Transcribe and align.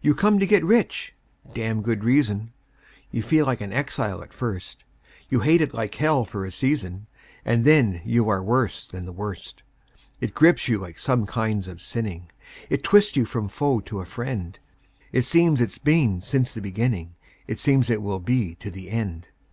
You 0.00 0.12
come 0.16 0.40
to 0.40 0.44
get 0.46 0.64
rich 0.64 1.14
(damned 1.54 1.84
good 1.84 2.02
reason); 2.02 2.52
You 3.12 3.22
feel 3.22 3.46
like 3.46 3.60
an 3.60 3.72
exile 3.72 4.20
at 4.20 4.32
first; 4.32 4.82
You 5.28 5.38
hate 5.38 5.60
it 5.60 5.72
like 5.72 5.94
hell 5.94 6.24
for 6.24 6.44
a 6.44 6.50
season, 6.50 7.06
And 7.44 7.64
then 7.64 8.00
you 8.04 8.28
are 8.28 8.42
worse 8.42 8.88
than 8.88 9.04
the 9.04 9.12
worst. 9.12 9.62
It 10.20 10.34
grips 10.34 10.66
you 10.66 10.78
like 10.78 10.98
some 10.98 11.26
kinds 11.26 11.68
of 11.68 11.80
sinning; 11.80 12.28
It 12.68 12.82
twists 12.82 13.14
you 13.14 13.24
from 13.24 13.48
foe 13.48 13.78
to 13.82 14.00
a 14.00 14.04
friend; 14.04 14.58
It 15.12 15.22
seems 15.22 15.60
it's 15.60 15.78
been 15.78 16.22
since 16.22 16.52
the 16.52 16.60
beginning; 16.60 17.14
It 17.46 17.60
seems 17.60 17.88
it 17.88 18.02
will 18.02 18.18
be 18.18 18.56
to 18.56 18.68
the 18.72 18.90
end. 18.90 19.28